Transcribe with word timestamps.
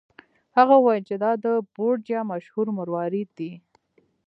هغه 0.57 0.73
وویل 0.77 1.03
چې 1.09 1.15
دا 1.23 1.31
د 1.43 1.45
بورجیا 1.75 2.21
مشهور 2.31 2.67
مروارید 2.79 3.29
دی. 3.37 3.51